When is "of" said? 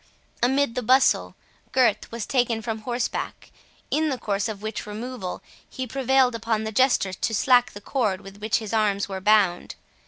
4.49-4.63